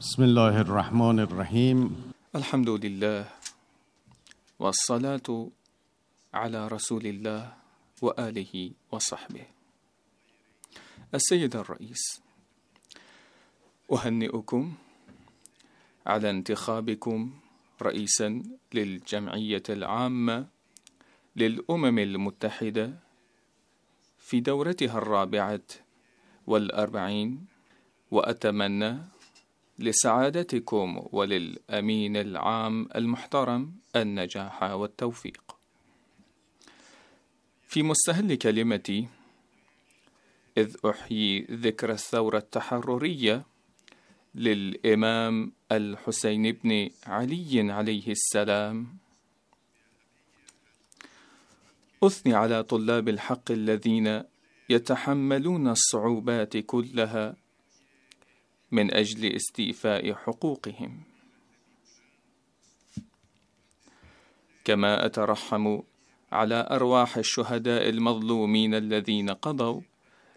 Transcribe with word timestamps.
بسم 0.00 0.22
الله 0.22 0.60
الرحمن 0.60 1.20
الرحيم. 1.28 1.78
الحمد 2.32 2.68
لله 2.68 3.28
والصلاة 4.58 5.28
على 6.34 6.60
رسول 6.68 7.04
الله 7.06 7.52
وآله 8.02 8.54
وصحبه. 8.92 9.44
السيد 11.14 11.52
الرئيس 11.56 12.00
أهنئكم 13.92 14.62
على 16.06 16.30
انتخابكم 16.30 17.18
رئيسا 17.82 18.28
للجمعية 18.72 19.66
العامة 19.68 20.46
للأمم 21.36 21.98
المتحدة 21.98 22.86
في 24.18 24.40
دورتها 24.40 24.98
الرابعة 24.98 25.68
والأربعين 26.46 27.46
وأتمنى 28.10 29.19
لسعادتكم 29.80 31.06
وللأمين 31.12 32.16
العام 32.16 32.88
المحترم 32.96 33.72
النجاح 33.96 34.62
والتوفيق. 34.62 35.56
في 37.68 37.82
مستهل 37.82 38.34
كلمتي 38.34 39.08
إذ 40.58 40.76
أحيي 40.86 41.46
ذكرى 41.50 41.92
الثورة 41.92 42.38
التحررية 42.38 43.42
للإمام 44.34 45.52
الحسين 45.72 46.52
بن 46.52 46.90
علي 47.06 47.72
عليه 47.72 48.08
السلام 48.12 48.86
أثني 52.02 52.34
على 52.34 52.62
طلاب 52.62 53.08
الحق 53.08 53.50
الذين 53.50 54.22
يتحملون 54.68 55.68
الصعوبات 55.68 56.56
كلها 56.56 57.36
من 58.72 58.94
أجل 58.94 59.32
استيفاء 59.36 60.14
حقوقهم. 60.14 61.02
كما 64.64 65.06
أترحم 65.06 65.80
على 66.32 66.68
أرواح 66.70 67.16
الشهداء 67.16 67.88
المظلومين 67.88 68.74
الذين 68.74 69.30
قضوا 69.30 69.80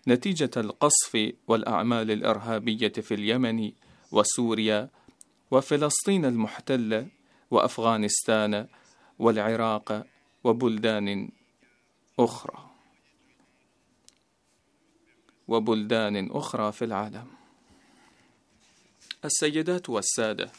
نتيجة 0.08 0.52
القصف 0.58 1.34
والأعمال 1.48 2.12
الإرهابية 2.12 2.88
في 2.90 3.14
اليمن 3.14 3.72
وسوريا 4.12 4.90
وفلسطين 5.52 6.25
المحتلة 6.25 7.08
وأفغانستان 7.52 8.68
والعراق 9.20 10.06
وبلدان 10.44 11.30
أخرى. 12.20 12.70
وبلدان 15.47 16.31
أخرى 16.31 16.72
في 16.72 16.86
العالم. 16.86 17.43
السيدات 19.26 19.90
والسادة. 19.90 20.52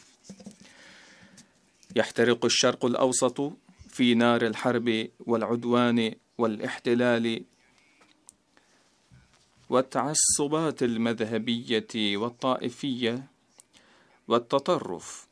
يحترق 1.95 2.45
الشرق 2.45 2.85
الأوسط 2.85 3.53
في 3.89 4.13
نار 4.13 4.41
الحرب 4.45 5.09
والعدوان 5.19 6.15
والاحتلال 6.37 7.43
والتعصبات 9.69 10.83
المذهبية 10.83 12.17
والطائفية 12.17 13.27
والتطرف. 14.27 15.27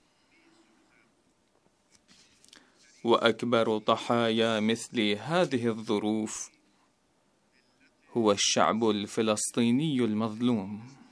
وأكبر 3.03 3.78
ضحايا 3.78 4.59
مثل 4.59 5.02
هذه 5.02 5.68
الظروف 5.68 6.50
هو 8.18 8.31
الشعب 8.31 8.90
الفلسطيني 8.90 9.97
المظلوم. 10.00 11.03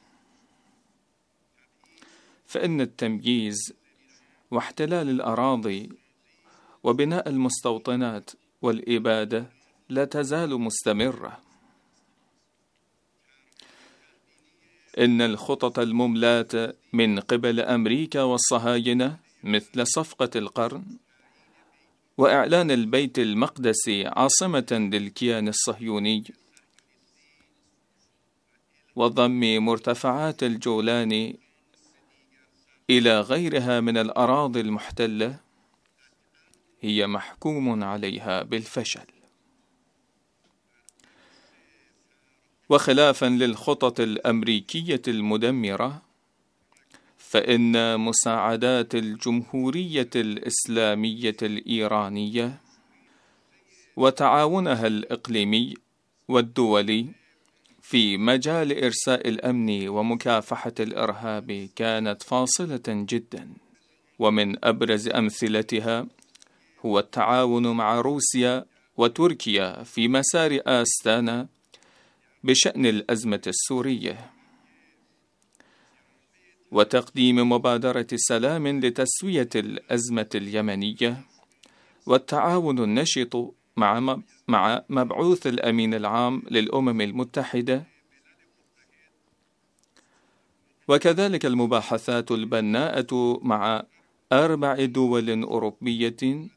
فإن 2.52 2.82
التمييز 2.82 3.74
واحتلال 4.52 5.10
الأراضي 5.10 5.90
وبناء 6.84 7.30
المستوطنات 7.30 8.32
والإبادة 8.62 9.46
لا 9.90 10.06
تزال 10.06 10.62
مستمرة. 10.62 11.40
إن 15.00 15.22
الخطط 15.22 15.80
المملاة 15.80 16.74
من 16.94 17.20
قبل 17.20 17.60
أمريكا 17.60 18.22
والصهاينة 18.22 19.18
مثل 19.44 19.88
صفقة 19.88 20.30
القرن 20.36 20.86
وإعلان 22.18 22.72
البيت 22.72 23.20
المقدس 23.20 23.90
عاصمة 24.06 24.90
للكيان 24.94 25.48
الصهيوني 25.48 26.24
وضم 28.96 29.40
مرتفعات 29.66 30.44
الجولان 30.44 31.34
إلى 32.92 33.22
غيرها 33.22 33.80
من 33.80 33.98
الأراضي 33.98 34.60
المحتلة 34.62 35.40
هي 36.82 37.08
محكوم 37.08 37.84
عليها 37.84 38.44
بالفشل. 38.44 39.06
وخلافا 42.70 43.26
للخطط 43.26 44.00
الأمريكية 44.00 45.02
المدمرة 45.08 46.02
فإن 47.18 48.00
مساعدات 48.00 48.96
الجمهورية 48.96 50.10
الإسلامية 50.16 51.38
الإيرانية 51.42 52.62
وتعاونها 53.96 54.88
الإقليمي 54.88 55.74
والدولي 56.28 57.08
في 57.92 58.18
مجال 58.18 58.84
إرساء 58.84 59.28
الأمن 59.30 59.88
ومكافحة 59.88 60.74
الإرهاب 60.80 61.70
كانت 61.76 62.24
فاصلة 62.24 62.82
جدا. 62.88 63.50
ومن 64.20 64.66
أبرز 64.66 65.08
أمثلتها 65.10 66.08
هو 66.86 67.00
التعاون 67.00 67.68
مع 67.68 68.02
روسيا 68.02 68.66
وتركيا 68.98 69.84
في 69.84 70.08
مسار 70.08 70.60
آستانا 70.66 71.48
بشأن 72.44 72.86
الأزمة 72.86 73.42
السورية. 73.48 74.32
وتقديم 76.72 77.52
مبادرة 77.52 78.08
سلام 78.16 78.80
لتسوية 78.80 79.50
الأزمة 79.56 80.30
اليمنية 80.36 81.24
والتعاون 82.06 82.80
النشط 82.84 83.54
مع 83.78 84.18
مع 84.48 84.82
مبعوث 84.90 85.48
الأمين 85.48 85.94
العام 85.94 86.44
للأمم 86.52 87.02
المتحدة. 87.02 87.84
وكذلك 90.88 91.46
المباحثات 91.46 92.32
البناءة 92.32 93.40
مع 93.44 93.84
أربع 94.34 94.86
دول 94.86 95.44
أوروبية. 95.44 96.48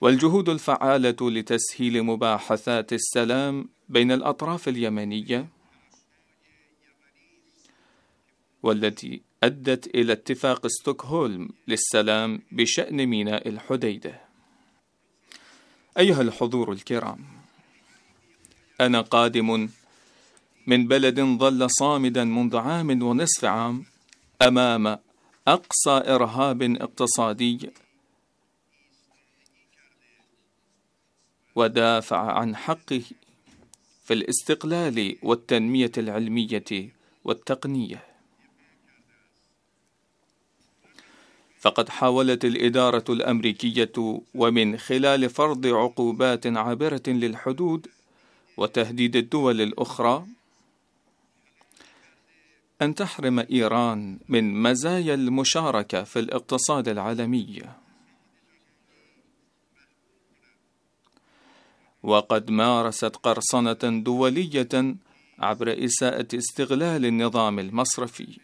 والجهود 0.00 0.48
الفعالة 0.48 1.16
لتسهيل 1.30 2.02
مباحثات 2.02 2.92
السلام 2.92 3.68
بين 3.88 4.12
الأطراف 4.12 4.68
اليمنية. 4.68 5.48
والتي 8.62 9.22
أدت 9.42 9.86
إلى 9.94 10.12
اتفاق 10.12 10.66
ستوكهولم 10.66 11.48
للسلام 11.68 12.42
بشأن 12.52 13.06
ميناء 13.06 13.48
الحديدة. 13.48 14.31
أيها 15.98 16.20
الحضور 16.22 16.72
الكرام 16.72 17.18
أنا 18.80 19.00
قادم 19.00 19.68
من 20.66 20.88
بلد 20.88 21.20
ظل 21.20 21.70
صامدا 21.70 22.24
منذ 22.24 22.56
عام 22.56 23.02
ونصف 23.02 23.44
عام 23.44 23.84
أمام 24.42 24.98
أقصى 25.48 25.90
إرهاب 26.14 26.62
اقتصادي 26.62 27.70
ودافع 31.54 32.32
عن 32.32 32.56
حقه 32.56 33.02
في 34.04 34.14
الاستقلال 34.14 35.16
والتنمية 35.22 35.92
العلمية 35.98 36.92
والتقنية. 37.24 38.11
فقد 41.62 41.88
حاولت 41.88 42.44
الإدارة 42.44 43.04
الأمريكية 43.08 43.92
ومن 44.34 44.76
خلال 44.78 45.30
فرض 45.30 45.66
عقوبات 45.66 46.46
عابرة 46.46 47.02
للحدود 47.06 47.86
وتهديد 48.56 49.16
الدول 49.16 49.60
الأخرى 49.60 50.26
أن 52.82 52.94
تحرم 52.94 53.38
إيران 53.38 54.18
من 54.28 54.62
مزايا 54.62 55.14
المشاركة 55.14 56.02
في 56.02 56.18
الاقتصاد 56.18 56.88
العالمي. 56.88 57.62
وقد 62.02 62.50
مارست 62.50 63.16
قرصنة 63.16 64.02
دولية 64.04 64.96
عبر 65.38 65.84
إساءة 65.84 66.28
استغلال 66.34 67.06
النظام 67.06 67.58
المصرفي. 67.58 68.38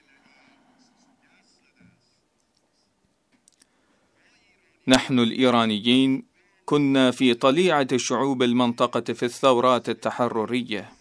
نحن 4.88 5.18
الإيرانيين 5.18 6.24
كنا 6.64 7.10
في 7.10 7.34
طليعة 7.34 7.88
شعوب 7.96 8.42
المنطقة 8.42 9.12
في 9.12 9.22
الثورات 9.22 9.88
التحررية. 9.88 10.92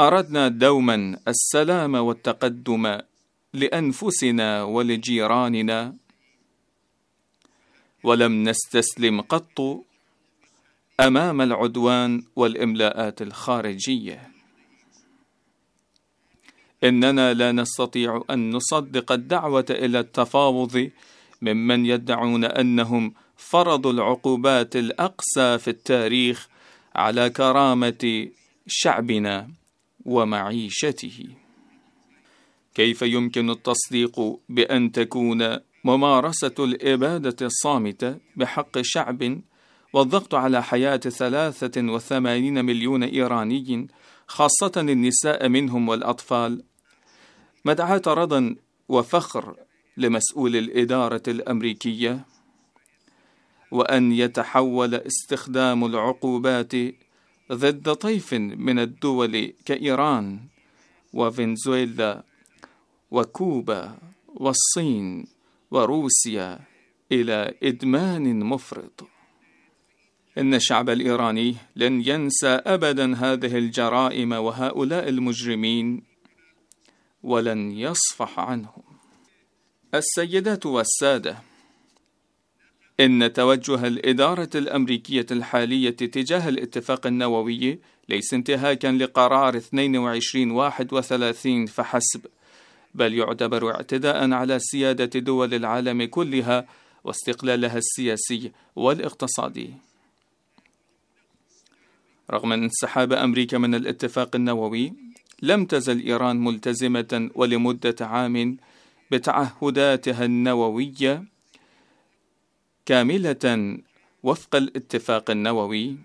أردنا 0.00 0.48
دوما 0.48 1.18
السلام 1.28 1.94
والتقدم 1.94 2.98
لأنفسنا 3.52 4.62
ولجيراننا. 4.62 5.96
ولم 8.04 8.48
نستسلم 8.48 9.20
قط 9.20 9.84
أمام 11.00 11.40
العدوان 11.40 12.22
والإملاءات 12.36 13.22
الخارجية. 13.22 14.37
إننا 16.84 17.34
لا 17.34 17.52
نستطيع 17.52 18.24
أن 18.30 18.50
نصدق 18.50 19.12
الدعوة 19.12 19.66
إلى 19.70 20.00
التفاوض 20.00 20.90
ممن 21.42 21.86
يدعون 21.86 22.44
أنهم 22.44 23.14
فرضوا 23.36 23.92
العقوبات 23.92 24.76
الأقسى 24.76 25.58
في 25.58 25.68
التاريخ 25.68 26.48
على 26.94 27.30
كرامة 27.30 28.28
شعبنا 28.66 29.48
ومعيشته. 30.04 31.26
كيف 32.74 33.02
يمكن 33.02 33.50
التصديق 33.50 34.38
بأن 34.48 34.92
تكون 34.92 35.58
ممارسة 35.84 36.54
الإبادة 36.58 37.46
الصامتة 37.46 38.16
بحق 38.36 38.80
شعب 38.82 39.40
والضغط 39.92 40.34
على 40.34 40.62
ثلاثة 40.98 41.82
وثمانين 41.92 42.64
مليون 42.64 43.02
إيراني 43.02 43.88
خاصة 44.26 44.72
النساء 44.76 45.48
منهم 45.48 45.88
والأطفال؟ 45.88 46.62
مدعاة 47.64 48.02
رضا 48.06 48.56
وفخر 48.88 49.56
لمسؤول 49.96 50.56
الإدارة 50.56 51.22
الأمريكية؟ 51.28 52.24
وأن 53.70 54.12
يتحول 54.12 54.94
استخدام 54.94 55.84
العقوبات 55.84 56.72
ضد 57.52 57.92
طيف 57.92 58.34
من 58.34 58.78
الدول 58.78 59.52
كإيران 59.64 60.40
وفنزويلا 61.12 62.24
وكوبا 63.10 63.98
والصين 64.28 65.26
وروسيا 65.70 66.58
إلى 67.12 67.54
إدمان 67.62 68.44
مفرط. 68.44 69.08
إن 70.38 70.54
الشعب 70.54 70.90
الإيراني 70.90 71.54
لن 71.76 72.02
ينسى 72.06 72.48
أبدا 72.48 73.14
هذه 73.16 73.58
الجرائم 73.58 74.32
وهؤلاء 74.32 75.08
المجرمين. 75.08 76.07
ولن 77.22 77.70
يصفح 77.70 78.40
عنهم. 78.40 78.82
السيدات 79.94 80.66
والسادة 80.66 81.38
إن 83.00 83.32
توجه 83.32 83.86
الإدارة 83.86 84.50
الأمريكية 84.54 85.26
الحالية 85.30 85.90
تجاه 85.90 86.48
الاتفاق 86.48 87.06
النووي 87.06 87.78
ليس 88.08 88.34
انتهاكا 88.34 88.86
لقرار 88.86 89.54
2231 89.54 91.66
فحسب 91.66 92.26
بل 92.94 93.14
يعتبر 93.14 93.74
اعتداء 93.74 94.32
على 94.32 94.58
سيادة 94.58 95.20
دول 95.20 95.54
العالم 95.54 96.04
كلها 96.04 96.66
واستقلالها 97.04 97.78
السياسي 97.78 98.52
والاقتصادي. 98.76 99.74
رغم 102.30 102.52
انسحاب 102.52 103.12
أمريكا 103.12 103.58
من 103.58 103.74
الاتفاق 103.74 104.36
النووي 104.36 104.92
لم 105.42 105.64
تزل 105.64 106.00
إيران 106.06 106.44
ملتزمة 106.44 107.30
ولمدة 107.34 107.96
عام 108.00 108.56
بتعهداتها 109.10 110.24
النووية 110.24 111.24
كاملة 112.86 113.78
وفق 114.22 114.56
الاتفاق 114.56 115.30
النووي. 115.30 115.96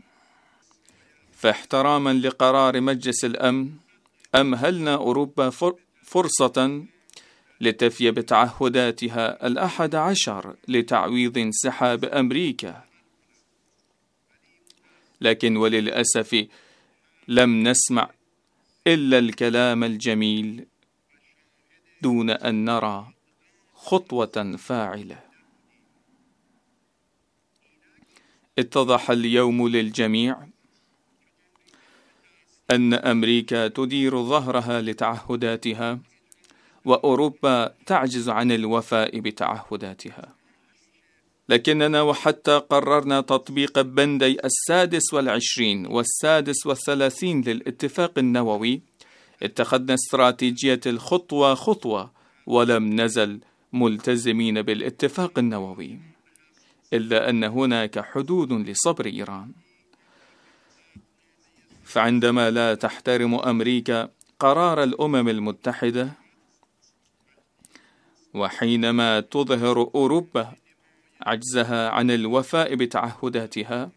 فاحتراما 1.31 2.13
لقرار 2.13 2.81
مجلس 2.81 3.25
الأمن 3.25 3.71
أمهلنا 4.35 4.95
أوروبا 4.95 5.49
فرصة 6.03 6.83
لتفي 7.61 8.11
بتعهداتها 8.11 9.47
الأحد 9.47 9.95
عشر 9.95 10.55
لتعويض 10.67 11.37
انسحاب 11.37 12.05
أمريكا؟ 12.05 12.83
لكن 15.21 15.57
وللأسف 15.57 16.47
لم 17.27 17.63
نسمع 17.67 18.09
إلا 18.87 19.19
الكلام 19.19 19.83
الجميل 19.83 20.65
دون 22.01 22.29
أن 22.29 22.65
نرى 22.65 23.13
خطوة 23.73 24.55
فاعلة. 24.57 25.19
اتضح 28.59 29.09
اليوم 29.09 29.67
للجميع 29.67 30.47
أن 32.71 32.93
أمريكا 32.93 33.67
تدير 33.67 34.23
ظهرها 34.23 34.81
لتعهداتها 34.81 35.99
وأوروبا 36.85 37.75
تعجز 37.85 38.29
عن 38.29 38.51
الوفاء 38.51 39.19
بتعهداتها. 39.19 40.35
لكننا 41.49 42.01
وحتى 42.01 42.57
قررنا 42.57 43.21
تطبيق 43.21 43.81
بندي 43.81 44.37
السادس 44.45 45.13
والعشرين 45.13 45.85
والسادس 45.85 46.65
والثلاثين 46.65 47.41
للاتفاق 47.41 48.19
النووي 48.19 48.81
اتخذنا 49.43 49.93
استراتيجية 49.93 50.79
الخطوة 50.85 51.53
خطوة 51.55 52.11
ولم 52.45 53.01
نزل 53.01 53.39
ملتزمين 53.73 54.61
بالاتفاق 54.61 55.39
النووي 55.39 55.99
إلا 56.93 57.29
أن 57.29 57.43
هناك 57.43 57.99
حدود 57.99 58.51
لصبر 58.53 59.05
إيران. 59.05 59.51
فعندما 61.83 62.51
لا 62.51 62.75
تحترم 62.75 63.35
أمريكا 63.35 64.09
قرار 64.39 64.83
الأمم 64.83 65.29
المتحدة 65.29 66.11
وحينما 68.33 69.19
تظهر 69.19 69.91
أوروبا 69.95 70.51
عجزها 71.23 71.89
عن 71.89 72.11
الوفاء 72.11 72.75
بتعهداتها 72.75 73.89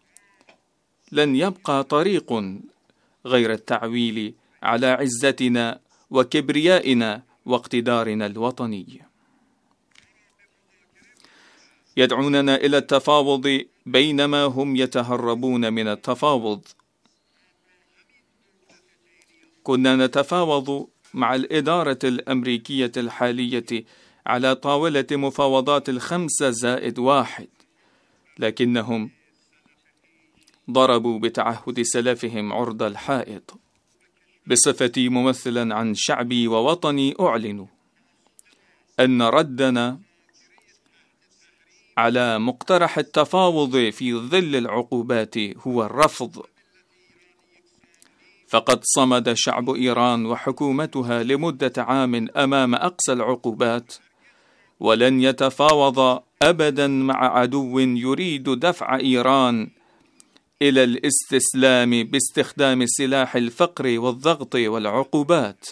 لن 1.11 1.35
يبقى 1.35 1.83
طريق 1.83 2.33
غير 3.25 3.51
التعويل 3.51 4.33
على 4.63 4.87
عزتنا 4.87 5.79
وكبريائنا 6.09 7.23
واقتدارنا 7.45 8.25
الوطني. 8.25 9.01
يدعوننا 11.97 12.55
إلى 12.55 12.77
التفاوض 12.77 13.61
بينما 13.85 14.43
هم 14.43 14.75
يتهربون 14.75 15.73
من 15.73 15.87
التفاوض. 15.87 16.61
كنا 19.63 19.95
نتفاوض 19.95 20.87
مع 21.13 21.35
الإدارة 21.35 21.99
الأمريكية 22.03 22.91
الحالية 22.97 23.85
على 24.27 24.55
طاولة 24.55 25.05
مفاوضات 25.11 25.89
الخمسة 25.89 26.49
زائد 26.49 26.99
واحد 26.99 27.47
لكنهم 28.39 29.11
ضربوا 30.71 31.19
بتعهد 31.19 31.81
سلفهم 31.81 32.53
عرض 32.53 32.83
الحائط. 32.83 33.59
بصفتي 34.47 35.09
ممثلا 35.09 35.75
عن 35.75 35.93
شعبي 35.95 36.47
ووطني 36.47 37.15
أعلن 37.19 37.67
أن 38.99 39.21
ردنا 39.21 39.99
على 41.97 42.39
مقترح 42.39 42.97
التفاوض 42.97 43.89
في 43.89 44.13
ظل 44.13 44.55
العقوبات 44.55 45.37
هو 45.37 45.83
الرفض. 45.83 46.45
فقد 48.47 48.79
صمد 48.83 49.33
شعب 49.33 49.69
إيران 49.69 50.25
وحكومتها 50.25 51.23
لمدة 51.23 51.73
عام 51.77 52.27
أمام 52.37 52.75
أقصى 52.75 53.13
العقوبات. 53.13 53.93
ولن 54.79 55.21
يتفاوض 55.21 56.21
ابدا 56.41 56.87
مع 56.87 57.39
عدو 57.39 57.79
يريد 57.79 58.49
دفع 58.49 58.95
إيران 58.95 59.69
إلى 60.61 60.83
الاستسلام 60.83 62.03
باستخدام 62.03 62.85
سلاح 62.85 63.35
الفقر 63.35 63.99
والضغط 63.99 64.55
والعقوبات. 64.55 65.65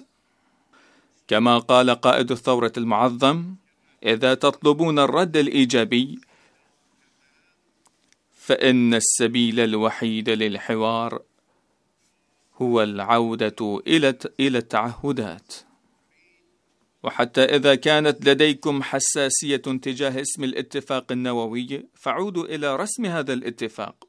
كما 1.27 1.57
قال 1.57 1.89
قائد 1.89 2.31
الثورة 2.31 2.73
المعظم 2.77 3.55
إذا 4.03 4.33
تطلبون 4.33 4.99
الرد 4.99 5.37
الإيجابي 5.37 6.19
فإن 8.33 8.93
السبيل 8.93 9.59
الوحيد 9.59 10.29
للحوار 10.29 11.21
هو 12.61 12.83
العودة 12.83 13.81
إلى 13.87 14.57
التعهدات. 14.57 15.55
وحتى 17.05 17.43
إذا 17.43 17.75
كانت 17.75 18.25
لديكم 18.25 18.83
حساسية 18.83 19.57
تجاه 19.57 20.21
اسم 20.21 20.43
الاتفاق 20.43 21.11
النووي 21.11 21.85
فعودوا 21.93 22.45
إلى 22.45 22.75
رسم 22.75 23.05
هذا 23.05 23.33
الاتفاق. 23.33 24.07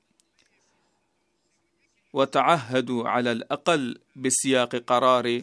وتعهدوا 2.13 3.09
على 3.09 3.33
الأقل 3.33 3.99
بسياق 4.17 4.77
قرار 4.77 5.43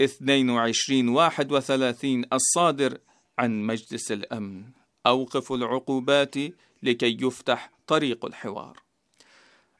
2231 0.00 2.24
الصادر 2.32 2.98
عن 3.38 3.62
مجلس 3.62 4.12
الأمن. 4.12 4.64
أوقفوا 5.06 5.56
العقوبات 5.56 6.34
لكي 6.82 7.16
يفتح 7.20 7.70
طريق 7.86 8.24
الحوار. 8.24 8.82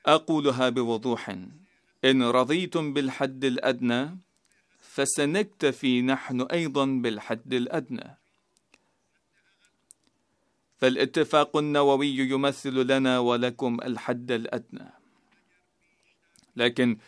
أقولها 0.07 0.69
بوضوح 0.69 1.37
إن 2.04 2.23
رضيتم 2.23 2.92
بالحد 2.92 3.45
الأدنى 3.45 4.19
فسنكتفي 4.95 6.03
نحن 6.03 6.41
أيضا 6.41 6.87
بالحد 6.87 7.55
الأدنى. 7.55 8.17
فالاتفاق 10.77 11.57
النووي 11.57 12.09
يمثل 12.17 12.87
لنا 12.87 13.19
ولكم 13.19 13.79
الحد 13.85 14.31
الأدنى. 14.33 14.91
لكن 16.57 16.99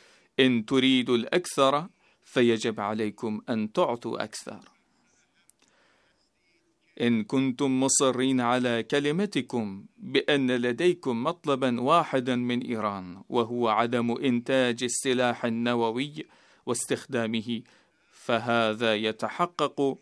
إن 0.41 0.64
تريدوا 0.67 1.17
الأكثر 1.17 1.88
فيجب 2.25 2.81
عليكم 2.81 3.43
أن 3.49 3.73
تعطوا 3.73 4.25
أكثر. 4.25 4.61
إن 7.00 7.25
كنتم 7.25 7.81
مصرين 7.81 8.41
على 8.41 8.83
كلمتكم 8.83 9.87
بأن 9.99 10.50
لديكم 10.50 11.23
مطلبا 11.23 11.81
واحدا 11.81 12.37
من 12.37 12.61
إيران 12.61 13.23
وهو 13.29 13.69
عدم 13.69 14.11
إنتاج 14.12 14.83
السلاح 14.85 15.45
النووي 15.45 16.14
واستخدامه 16.66 17.62
فهذا 18.12 18.94
يتحقق 18.94 19.99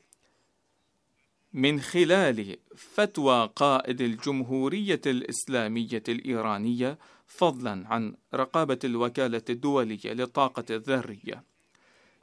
من 1.52 1.80
خلال 1.80 2.56
فتوى 2.76 3.50
قائد 3.56 4.00
الجمهورية 4.00 5.00
الإسلامية 5.06 6.02
الإيرانية 6.08 6.98
فضلا 7.26 7.84
عن 7.88 8.14
رقابة 8.34 8.78
الوكالة 8.84 9.42
الدولية 9.50 10.12
للطاقة 10.12 10.64
الذرية. 10.70 11.44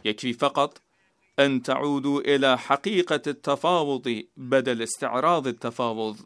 يكفي 0.05 0.33
فقط 0.33 0.81
أن 1.39 1.61
تعودوا 1.61 2.21
إلى 2.21 2.57
حقيقة 2.57 3.21
التفاوض 3.27 4.23
بدل 4.37 4.81
استعراض 4.81 5.47
التفاوض. 5.47 6.17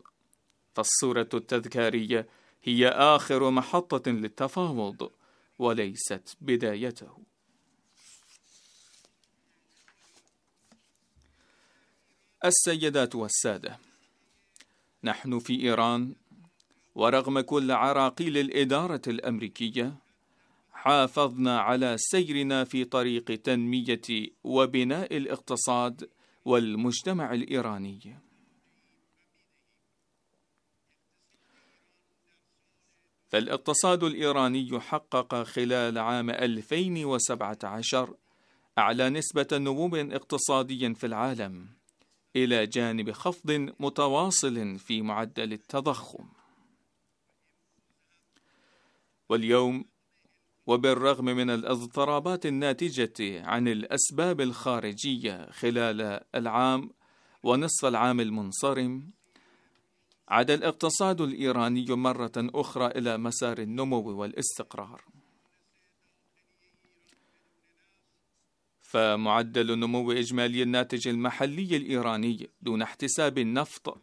فالصورة 0.73 1.29
التذكارية 1.33 2.27
هي 2.63 2.87
آخر 2.87 3.49
محطة 3.49 4.11
للتفاوض 4.11 5.11
وليست 5.59 6.37
بدايته. 6.41 7.32
السيدات 12.45 13.15
والسادة. 13.15 13.79
نحن 15.03 15.39
في 15.39 15.61
إيران 15.61 16.15
ورغم 16.95 17.39
كل 17.39 17.71
عراقيل 17.71 18.37
الإدارة 18.37 19.01
الأمريكية 19.07 19.95
حافظنا 20.71 21.59
على 21.59 21.95
سيرنا 21.97 22.63
في 22.63 22.85
طريق 22.85 23.23
تنمية 23.23 24.29
وبناء 24.43 25.17
الاقتصاد 25.17 26.09
والمجتمع 26.45 27.33
الإيراني. 27.33 28.19
فالاقتصاد 33.27 34.03
الإيراني 34.03 34.79
حقق 34.79 35.43
خلال 35.43 35.97
عام 35.97 36.29
2017 36.29 38.15
أعلى 38.77 39.09
نسبة 39.09 39.47
نمو 39.53 39.95
اقتصادي 39.95 40.93
في 40.95 41.05
العالم. 41.05 41.82
إلى 42.35 42.65
جانب 42.67 43.11
خفض 43.11 43.51
متواصل 43.79 44.79
في 44.79 45.01
معدل 45.01 45.53
التضخم. 45.53 46.25
واليوم 49.29 49.85
وبالرغم 50.67 51.25
من 51.25 51.49
الاضطرابات 51.49 52.45
الناتجة 52.45 53.45
عن 53.45 53.67
الأسباب 53.67 54.41
الخارجية 54.41 55.49
خلال 55.51 56.19
العام 56.35 56.89
ونصف 57.43 57.85
العام 57.85 58.19
المنصرم 58.19 59.09
عاد 60.27 60.51
الاقتصاد 60.51 61.21
الإيراني 61.21 61.85
مرة 61.89 62.31
أخرى 62.37 62.87
إلى 62.87 63.17
مسار 63.17 63.57
النمو 63.57 64.19
والاستقرار. 64.21 65.01
فمعدل 68.93 69.79
نمو 69.79 70.11
إجمالي 70.11 70.63
الناتج 70.63 71.07
المحلي 71.07 71.77
الإيراني 71.77 72.49
دون 72.61 72.81
احتساب 72.81 73.37
النفط 73.37 74.01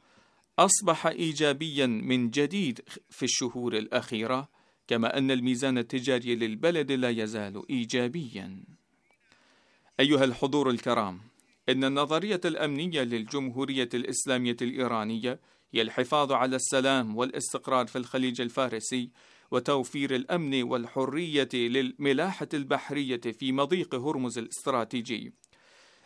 أصبح 0.59 1.07
إيجابيا 1.07 1.87
من 1.87 2.31
جديد 2.31 2.81
في 3.11 3.23
الشهور 3.23 3.77
الأخيرة 3.79 4.49
كما 4.89 5.19
أن 5.19 5.31
الميزان 5.31 5.79
التجاري 5.79 6.35
للبلد 6.37 6.93
لا 6.93 7.11
يزال 7.11 7.63
إيجابيا. 7.71 8.65
أيها 10.01 10.25
الحضور 10.25 10.71
الكرام 10.71 11.21
إن 11.69 11.85
النظرية 11.85 12.41
الأمنية 12.45 13.03
للجمهورية 13.03 13.89
الإسلامية 13.95 14.57
الإيرانية 14.63 15.41
هي 15.73 15.83
الحفاظ 15.83 16.33
على 16.33 16.57
السلام 16.57 17.17
والاستقرار 17.17 17.87
في 17.87 17.97
الخليج 17.99 18.41
الفارسي 18.41 19.11
وتوفير 19.51 20.15
الأمن 20.15 20.63
والحرية 20.63 21.49
للملاحة 21.55 22.49
البحرية 22.55 23.21
في 23.21 23.53
مضيق 23.53 23.95
هرمز 23.95 24.39
الاستراتيجي. 24.39 25.33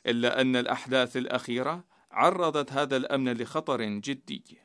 إلا 0.07 0.41
أن 0.41 0.57
الأحداث 0.57 1.17
الأخيرة 1.17 1.85
عرضت 2.11 2.73
هذا 2.73 2.97
الأمن 2.97 3.33
لخطر 3.33 3.85
جدي. 3.85 4.59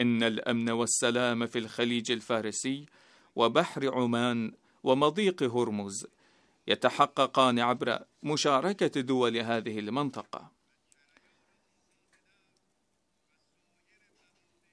إن 0.00 0.22
الأمن 0.22 0.70
والسلام 0.70 1.46
في 1.46 1.58
الخليج 1.58 2.12
الفارسي 2.12 2.86
وبحر 3.36 3.94
عمان 3.94 4.52
ومضيق 4.82 5.42
هرمز 5.42 6.06
يتحققان 6.68 7.58
عبر 7.58 7.98
مشاركة 8.22 9.00
دول 9.00 9.36
هذه 9.36 9.78
المنطقة. 9.78 10.59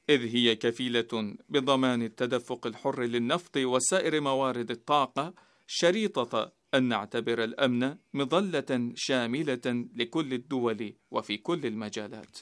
إذ 0.09 0.35
هي 0.35 0.55
كفيلة 0.55 1.35
بضمان 1.49 2.01
التدفق 2.01 2.67
الحر 2.67 3.03
للنفط 3.03 3.57
وسائر 3.57 4.21
موارد 4.21 4.71
الطاقة 4.71 5.33
شريطة 5.67 6.51
أن 6.73 6.83
نعتبر 6.83 7.43
الأمن 7.43 7.95
مظلة 8.13 8.91
شاملة 8.95 9.85
لكل 9.95 10.33
الدول 10.33 10.93
وفي 11.11 11.37
كل 11.37 11.65
المجالات. 11.65 12.37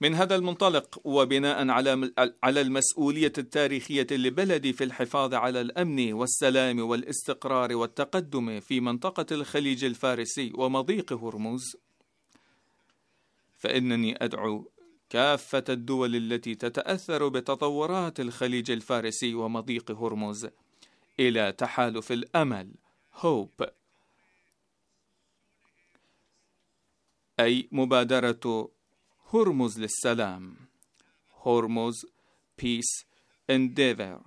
من 0.00 0.14
هذا 0.14 0.34
المنطلق 0.34 1.00
وبناء 1.04 1.68
على 1.68 2.12
على 2.42 2.60
المسؤولية 2.60 3.32
التاريخية 3.38 4.06
لبلدي 4.10 4.72
في 4.72 4.84
الحفاظ 4.84 5.34
على 5.34 5.60
الأمن 5.60 6.12
والسلام 6.12 6.78
والاستقرار 6.80 7.76
والتقدم 7.76 8.60
في 8.60 8.80
منطقة 8.80 9.26
الخليج 9.32 9.84
الفارسي 9.84 10.52
ومضيق 10.54 11.12
هرمز، 11.12 11.76
فإنني 13.58 14.24
أدعو 14.24 14.70
كافة 15.14 15.64
الدول 15.68 16.16
التي 16.16 16.54
تتأثر 16.54 17.28
بتطورات 17.28 18.20
الخليج 18.20 18.70
الفارسي 18.70 19.34
ومضيق 19.34 19.90
هرمز. 19.90 20.48
إلى 21.20 21.52
تحالف 21.52 22.12
الأمل 22.12 22.70
هوب 23.14 23.50
أي 27.40 27.68
مبادرة 27.72 28.70
هرمز 29.32 29.80
للسلام. 29.80 30.56
هرمز 31.46 32.06
Peace 32.62 33.04
Endeavor. 33.52 34.20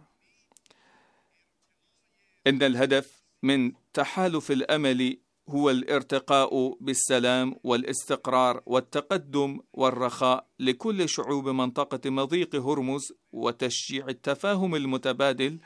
إن 2.47 2.63
الهدف 2.63 3.23
من 3.43 3.71
تحالف 3.93 4.51
الأمل 4.51 5.17
هو 5.49 5.69
الارتقاء 5.69 6.77
بالسلام 6.81 7.55
والاستقرار 7.63 8.61
والتقدم 8.65 9.59
والرخاء 9.73 10.47
لكل 10.59 11.09
شعوب 11.09 11.49
منطقة 11.49 12.09
مضيق 12.09 12.55
هرمز 12.55 13.13
وتشجيع 13.31 14.07
التفاهم 14.07 14.75
المتبادل 14.75 15.59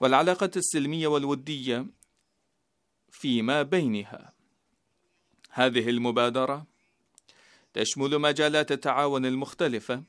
والعلاقة 0.00 0.50
السلمية 0.56 1.06
والودية 1.06 1.86
فيما 3.10 3.62
بينها. 3.62 4.32
هذه 5.50 5.90
المبادرة 5.90 6.66
تشمل 7.74 8.18
مجالات 8.18 8.72
التعاون 8.72 9.26
المختلفة 9.26 10.02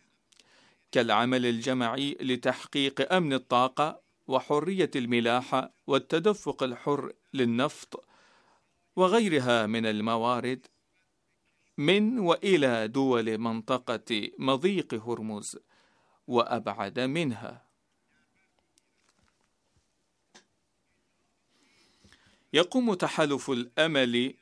كالعمل 0.92 1.46
الجماعي 1.46 2.18
لتحقيق 2.22 3.14
أمن 3.14 3.34
الطاقة 3.34 4.02
وحرية 4.28 4.92
الملاحة 4.96 5.74
والتدفق 5.88 6.64
الحر 6.64 7.14
للنفط 7.34 8.07
وغيرها 8.98 9.66
من 9.66 9.86
الموارد 9.86 10.66
من 11.78 12.20
وإلى 12.20 12.88
دول 12.88 13.38
منطقة 13.38 14.30
مضيق 14.40 14.94
هرمز 14.94 15.58
وأبعد 16.28 17.00
منها. 17.00 17.66
يقوم 22.54 22.94
تحالف 22.94 23.50
الأمل 23.50 24.34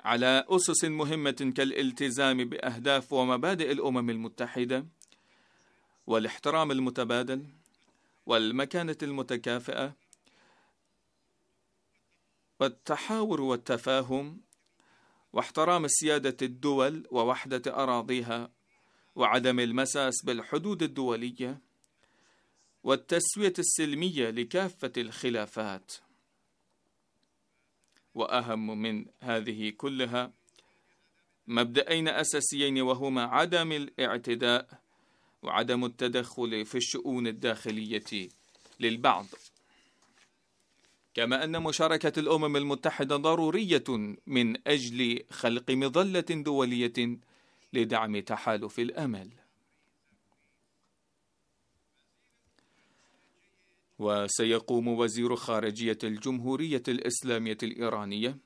على 0.00 0.44
أسس 0.48 0.84
مهمة 0.84 1.52
كالالتزام 1.56 2.44
بأهداف 2.44 3.12
ومبادئ 3.12 3.72
الأمم 3.72 4.10
المتحدة 4.10 4.86
والاحترام 6.06 6.70
المتبادل 6.70 7.44
والمكانة 8.26 8.96
المتكافئة 9.02 9.99
والتحاور 12.60 13.40
والتفاهم 13.40 14.40
واحترام 15.32 15.88
سيادة 15.88 16.36
الدول 16.42 17.06
ووحدة 17.10 17.62
أراضيها 17.82 18.50
وعدم 19.14 19.60
المساس 19.60 20.24
بالحدود 20.24 20.82
الدولية 20.82 21.60
والتسوية 22.84 23.52
السلمية 23.58 24.30
لكافة 24.30 24.92
الخلافات. 24.96 25.92
وأهم 28.14 28.82
من 28.82 29.06
هذه 29.20 29.70
كلها 29.70 30.32
مبدأين 31.46 32.08
أساسيين 32.08 32.80
وهما 32.80 33.22
عدم 33.22 33.72
الاعتداء 33.72 34.80
وعدم 35.42 35.84
التدخل 35.84 36.64
في 36.64 36.74
الشؤون 36.74 37.26
الداخلية 37.26 38.28
للبعض. 38.80 39.26
كما 41.20 41.44
أن 41.44 41.62
مشاركة 41.62 42.20
الأمم 42.20 42.56
المتحدة 42.56 43.16
ضرورية 43.16 43.84
من 44.26 44.68
أجل 44.68 45.22
خلق 45.30 45.70
مظلة 45.70 46.20
دولية 46.20 47.18
لدعم 47.72 48.18
تحالف 48.20 48.78
الأمل 48.78 49.30
وسيقوم 53.98 54.88
وزير 54.88 55.36
خارجية 55.36 55.98
الجمهورية 56.04 56.82
الإسلامية 56.88 57.58
الإيرانية 57.62 58.36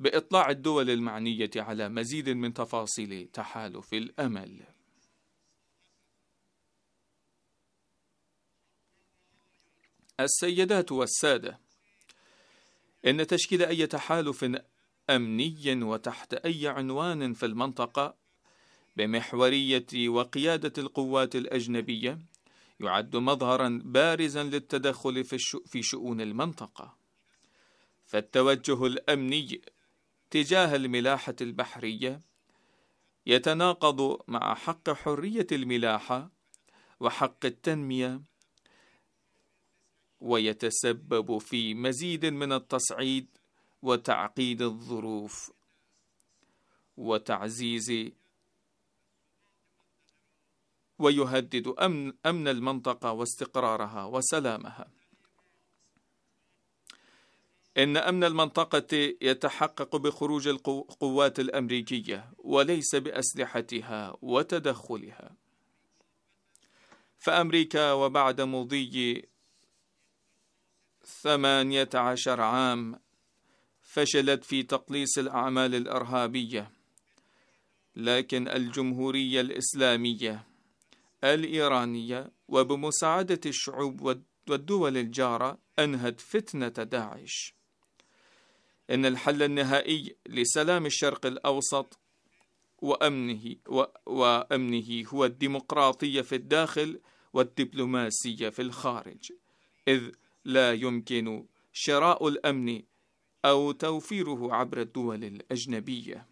بإطلاع 0.00 0.50
الدول 0.50 0.90
المعنية 0.90 1.50
على 1.56 1.88
مزيد 1.88 2.28
من 2.28 2.54
تفاصيل 2.54 3.28
تحالف 3.32 3.94
الأمل. 3.94 4.60
السيدات 10.20 10.92
والسادة، 10.92 11.58
إن 13.06 13.26
تشكيل 13.26 13.62
أي 13.62 13.86
تحالف 13.86 14.46
أمني 15.10 15.82
وتحت 15.82 16.34
أي 16.34 16.68
عنوان 16.68 17.32
في 17.32 17.46
المنطقة 17.46 18.14
بمحورية 18.96 20.08
وقيادة 20.08 20.72
القوات 20.78 21.36
الأجنبية 21.36 22.18
يعد 22.80 23.16
مظهرا 23.16 23.80
بارزا 23.84 24.42
للتدخل 24.42 25.24
في 25.66 25.82
شؤون 25.82 26.20
المنطقة. 26.20 26.96
فالتوجه 28.06 28.86
الأمني 28.86 29.60
تجاه 30.30 30.76
الملاحة 30.76 31.34
البحرية 31.40 32.20
يتناقض 33.26 34.18
مع 34.28 34.54
حق 34.54 34.90
حرية 34.90 35.46
الملاحة 35.52 36.30
وحق 37.00 37.44
التنمية 37.44 38.22
ويتسبب 40.20 41.38
في 41.38 41.74
مزيد 41.74 42.26
من 42.26 42.52
التصعيد 42.52 43.26
وتعقيد 43.82 44.62
الظروف 44.62 45.50
وتعزيز 46.96 48.10
ويهدد 50.98 51.68
أمن, 51.68 52.12
أمن 52.26 52.48
المنطقة 52.48 53.12
واستقرارها 53.12 54.04
وسلامها. 54.04 54.88
إن 57.78 57.96
أمن 57.96 58.24
المنطقة 58.24 59.14
يتحقق 59.22 59.96
بخروج 59.96 60.48
القوات 60.48 61.40
الأمريكية 61.40 62.30
وليس 62.38 62.94
بأسلحتها 62.94 64.16
وتدخلها. 64.22 65.30
فأمريكا 67.18 67.92
وبعد 67.92 68.40
مضي 68.40 69.29
ثمانية 71.04 71.88
عشر 71.94 72.40
عام 72.40 73.00
فشلت 73.82 74.44
في 74.44 74.62
تقليص 74.62 75.18
الأعمال 75.18 75.74
الإرهابية، 75.74 76.70
لكن 77.96 78.48
الجمهورية 78.48 79.40
الإسلامية 79.40 80.46
الإيرانية 81.24 82.30
وبمساعدة 82.48 83.40
الشعوب 83.46 84.16
والدول 84.48 84.96
الجارة 84.96 85.58
أنهت 85.78 86.20
فتنة 86.20 86.68
داعش. 86.68 87.54
إن 88.90 89.06
الحل 89.06 89.42
النهائي 89.42 90.16
لسلام 90.28 90.86
الشرق 90.86 91.26
الأوسط 91.26 91.98
وأمنه 92.78 93.56
وأمنه 94.06 95.04
هو 95.08 95.24
الديمقراطية 95.24 96.20
في 96.20 96.34
الداخل 96.34 97.00
والدبلوماسية 97.32 98.48
في 98.48 98.62
الخارج، 98.62 99.32
إذ 99.88 100.10
لا 100.44 100.72
يمكن 100.72 101.44
شراء 101.72 102.28
الأمن 102.28 102.82
أو 103.44 103.72
توفيره 103.72 104.54
عبر 104.54 104.80
الدول 104.80 105.24
الأجنبية. 105.24 106.26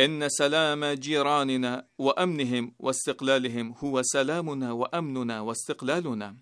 إن 0.00 0.28
سلام 0.28 0.84
جيراننا 0.84 1.86
وأمنهم 1.98 2.74
واستقلالهم 2.78 3.74
هو 3.78 4.02
سلامنا 4.02 4.72
وأمننا 4.72 5.40
واستقلالنا. 5.40 6.36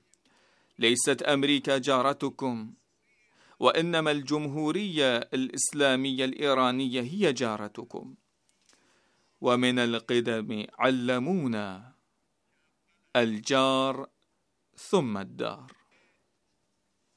ليست 0.79 1.23
أمريكا 1.23 1.79
جارتكم، 1.79 2.73
وإنما 3.61 4.11
الجمهورية 4.11 5.17
الإسلامية 5.17 6.25
الإيرانية 6.25 7.01
هي 7.01 7.33
جارتكم. 7.33 8.15
ومن 9.41 9.79
القدم 9.79 10.67
علمونا 10.79 11.93
الجار 13.17 14.09
ثم 14.77 15.19
الدار. 15.19 15.73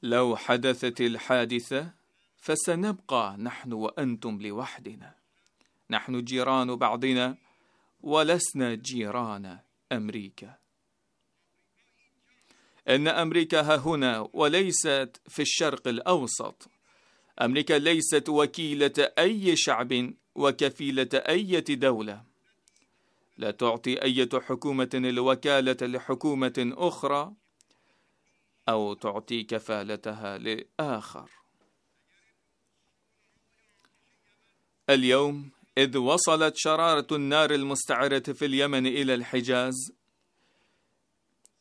لو 0.02 0.36
حدثت 0.36 1.00
الحادثة 1.00 1.92
فسنبقى 2.36 3.36
نحن 3.38 3.72
وأنتم 3.72 4.42
لوحدنا. 4.42 5.20
نحن 5.90 6.24
جيران 6.24 6.76
بعضنا 6.76 7.36
ولسنا 8.00 8.74
جيران 8.74 9.58
أمريكا 9.92 10.54
إن 12.88 13.08
أمريكا 13.08 13.60
ها 13.60 13.76
هنا 13.76 14.28
وليست 14.32 15.20
في 15.28 15.42
الشرق 15.42 15.88
الأوسط 15.88 16.68
أمريكا 17.42 17.74
ليست 17.74 18.28
وكيلة 18.28 19.12
أي 19.18 19.56
شعب 19.56 20.12
وكفيلة 20.34 21.08
أي 21.14 21.60
دولة 21.60 22.22
لا 23.36 23.50
تعطي 23.50 24.02
أي 24.02 24.28
حكومة 24.34 24.90
الوكالة 24.94 25.76
لحكومة 25.86 26.72
أخرى 26.76 27.32
أو 28.70 28.94
تعطي 28.94 29.42
كفالتها 29.42 30.38
لآخر. 30.38 31.30
اليوم 34.90 35.50
إذ 35.78 35.98
وصلت 35.98 36.54
شرارة 36.56 37.06
النار 37.12 37.50
المستعرة 37.54 38.32
في 38.32 38.44
اليمن 38.44 38.86
إلى 38.86 39.14
الحجاز 39.14 39.92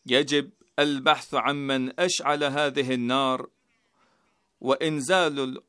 يجب 0.05 0.49
البحث 0.79 1.33
عمن 1.33 1.99
أشعل 1.99 2.43
هذه 2.43 2.93
النار 2.93 3.49
وإنزال 4.61 5.39
ال... 5.39 5.61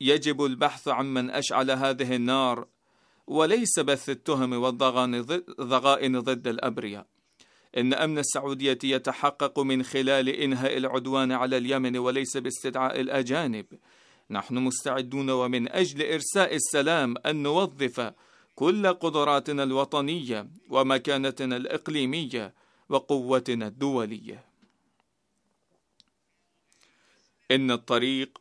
يجب 0.00 0.44
البحث 0.44 0.88
عمن 0.88 1.30
أشعل 1.30 1.70
هذه 1.70 2.16
النار 2.16 2.68
وليس 3.26 3.78
بث 3.78 4.10
التهم 4.10 4.52
والضغائن 4.52 6.20
ضد 6.20 6.48
الأبرياء. 6.48 7.06
إن 7.78 7.94
أمن 7.94 8.18
السعودية 8.18 8.78
يتحقق 8.84 9.58
من 9.58 9.82
خلال 9.82 10.28
إنهاء 10.28 10.76
العدوان 10.76 11.32
على 11.32 11.56
اليمن 11.56 11.96
وليس 11.98 12.36
باستدعاء 12.36 13.00
الأجانب 13.00 13.66
نحن 14.30 14.54
مستعدون 14.54 15.30
ومن 15.30 15.68
أجل 15.72 16.12
إرساء 16.12 16.54
السلام 16.54 17.14
أن 17.26 17.42
نوظف 17.42 18.12
كل 18.54 18.86
قدراتنا 18.86 19.62
الوطنية 19.62 20.48
ومكانتنا 20.68 21.56
الإقليمية 21.56 22.54
وقوتنا 22.88 23.66
الدولية. 23.66 24.44
إن 27.50 27.70
الطريق 27.70 28.38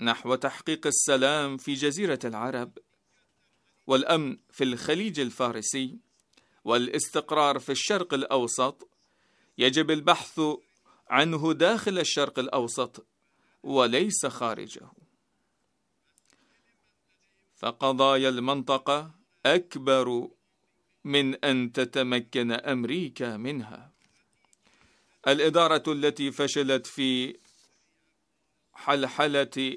نحو 0.00 0.34
تحقيق 0.34 0.86
السلام 0.86 1.56
في 1.56 1.74
جزيرة 1.74 2.18
العرب 2.24 2.78
والأمن 3.86 4.36
في 4.50 4.64
الخليج 4.64 5.20
الفارسي 5.20 5.98
والاستقرار 6.64 7.58
في 7.58 7.72
الشرق 7.72 8.14
الأوسط 8.14 8.88
يجب 9.58 9.90
البحث 9.90 10.40
عنه 11.10 11.52
داخل 11.52 11.98
الشرق 11.98 12.38
الأوسط 12.38 13.06
وليس 13.62 14.26
خارجه. 14.26 14.90
فقضايا 17.56 18.28
المنطقة 18.28 19.10
أكبر 19.46 20.28
من 21.04 21.34
أن 21.44 21.72
تتمكن 21.72 22.52
أمريكا 22.52 23.36
منها. 23.36 23.90
الإدارة 25.28 25.82
التي 25.92 26.32
فشلت 26.32 26.86
في 26.86 27.36
حلحلة 28.74 29.76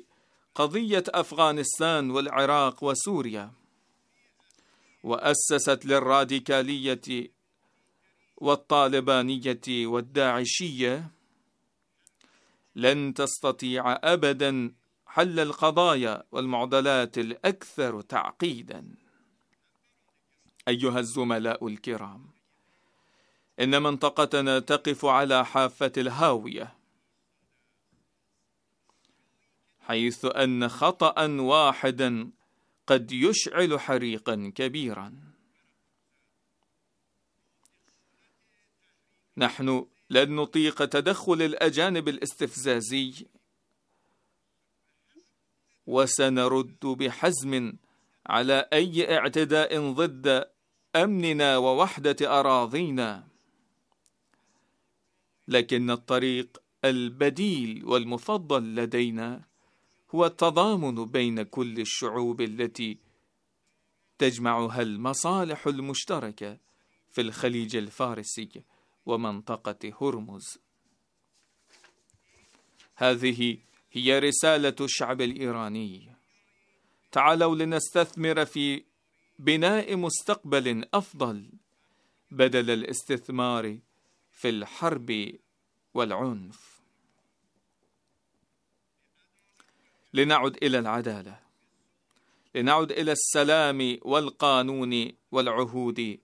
قضية 0.55 1.03
أفغانستان 1.07 2.11
والعراق 2.11 2.83
وسوريا 2.83 3.51
وأسست 5.03 5.85
للراديكالية 5.85 7.31
والطالبانية 8.37 9.61
والداعشية 9.87 11.11
لن 12.75 13.13
تستطيع 13.13 13.99
ابدا 14.03 14.73
حل 15.05 15.39
القضايا 15.39 16.23
والمعضلات 16.31 17.17
الأكثر 17.17 18.01
تعقيدا. 18.01 18.95
أيها 20.67 20.99
الزملاء 20.99 21.67
الكرام 21.67 22.29
إن 23.59 23.81
منطقتنا 23.81 24.59
تقف 24.59 25.05
على 25.05 25.45
حافة 25.45 25.91
الهاوية 25.97 26.73
حيث 29.79 30.25
أن 30.25 30.69
خطأ 30.69 31.25
واحدا 31.27 32.31
قد 32.87 33.11
يشعل 33.11 33.79
حريقا 33.79 34.51
كبيرا. 34.55 35.33
نحن 39.37 39.85
لن 40.09 40.35
نطيق 40.35 40.85
تدخل 40.85 41.41
الأجانب 41.41 42.07
الاستفزازي 42.07 43.27
وسنرد 45.87 46.79
بحزم 46.85 47.73
على 48.25 48.69
أي 48.73 49.17
اعتداء 49.17 49.91
ضد 49.91 50.45
أمننا 50.95 51.57
ووحدة 51.57 52.39
أراضينا. 52.39 53.27
لكن 55.47 55.91
الطريق 55.91 56.57
البديل 56.85 57.85
والمفضل 57.85 58.75
لدينا 58.75 59.52
هو 60.15 60.25
التضامن 60.25 61.05
بين 61.05 61.43
كل 61.43 61.79
الشعوب 61.79 62.41
التي 62.41 62.97
تجمعها 64.17 64.81
المصالح 64.81 65.67
المشتركة 65.67 66.57
في 67.11 67.21
الخليج 67.21 67.75
الفارسي 67.75 68.63
ومنطقة 69.05 69.93
هرمز. 70.01 70.57
هذه 72.95 73.57
هي 73.91 74.19
رسالة 74.19 74.75
الشعب 74.81 75.21
الإيراني. 75.21 76.15
تعالوا 77.11 77.55
لنستثمر 77.55 78.45
في 78.45 78.83
بناء 79.39 79.95
مستقبل 79.95 80.85
أفضل 80.93 81.49
بدل 82.31 82.69
الاستثمار 82.69 83.79
في 84.31 84.49
الحرب 84.49 85.31
والعنف. 85.93 86.72
لنعد 90.13 90.57
إلى 90.63 90.79
العدالة. 90.79 91.39
لنعد 92.55 92.91
إلى 92.91 93.11
السلام 93.11 93.97
والقانون 94.01 95.11
والعهود. 95.31 96.19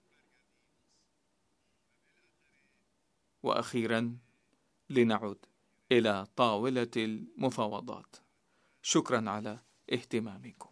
وأخيرا 3.42 4.18
لنعد 4.90 5.36
إلى 5.92 6.26
طاولة 6.36 6.90
المفاوضات. 6.96 8.16
شكرا 8.82 9.30
على 9.30 9.58
اهتمامكم. 9.92 10.68